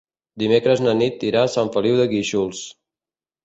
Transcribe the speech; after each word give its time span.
Dimecres 0.43 0.81
na 0.85 0.95
Nit 1.03 1.27
irà 1.29 1.45
a 1.45 1.51
Sant 1.59 1.71
Feliu 1.77 2.03
de 2.03 2.11
Guíxols. 2.17 2.67